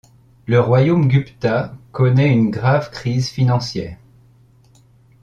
Le 0.47 0.59
royaume 0.59 1.07
gupta 1.07 1.75
connait 1.91 2.33
une 2.33 2.49
grave 2.49 2.89
crise 2.89 3.29
financière. 3.29 3.99